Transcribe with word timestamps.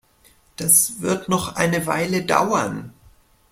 Das 0.55 1.01
wird 1.01 1.29
noch 1.29 1.55
eine 1.57 1.85
Weile 1.85 2.25
dauern. 2.25 2.91